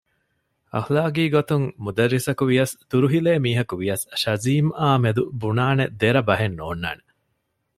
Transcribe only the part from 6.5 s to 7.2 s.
ނޯންނާނެ